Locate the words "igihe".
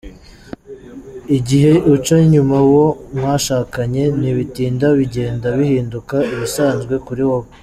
1.37-1.73